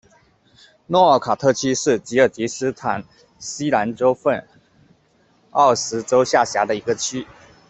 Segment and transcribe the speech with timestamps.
[0.87, 3.03] 诺奥卡特区是吉尔吉斯斯坦
[3.37, 4.47] 西南州份
[5.51, 7.27] 奥什州下辖的一个区。